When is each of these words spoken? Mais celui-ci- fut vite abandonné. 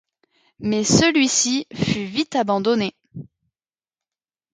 Mais 0.57 0.83
celui-ci- 0.83 1.67
fut 1.71 2.05
vite 2.05 2.35
abandonné. 2.35 2.95